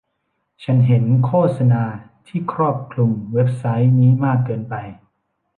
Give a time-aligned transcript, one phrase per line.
[0.63, 1.83] ฉันเห็นโฆษณา
[2.27, 4.75] ที่ครอบคลุมเว็บไซต์นี้มากเกินไป